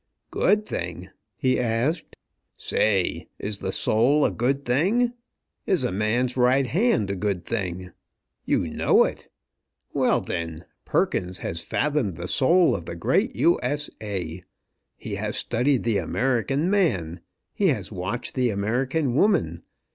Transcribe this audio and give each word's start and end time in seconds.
"Good 0.31 0.67
thing?" 0.67 1.11
he 1.37 1.59
asked. 1.59 2.15
"Say! 2.57 3.27
Is 3.37 3.59
the 3.59 3.71
soul 3.71 4.25
a 4.25 4.31
good 4.31 4.65
thing? 4.65 5.13
Is 5.67 5.83
a 5.83 5.91
man's 5.91 6.35
right 6.35 6.65
hand 6.65 7.11
a 7.11 7.15
good 7.15 7.45
thing? 7.45 7.91
You 8.43 8.65
know 8.67 9.03
it! 9.03 9.27
Well, 9.93 10.19
then, 10.19 10.55
Perkins 10.85 11.37
has 11.45 11.61
fathomed 11.61 12.15
the 12.15 12.27
soul 12.27 12.75
of 12.75 12.85
the 12.85 12.95
great 12.95 13.35
U. 13.35 13.59
S. 13.61 13.91
A. 14.01 14.41
He 14.97 15.15
has 15.17 15.35
studied 15.37 15.83
the 15.83 15.99
American 15.99 16.71
man. 16.71 17.19
He 17.53 17.67
has 17.67 17.91
watched 17.91 18.33
the 18.33 18.49
American 18.49 19.13
woman. 19.13 19.61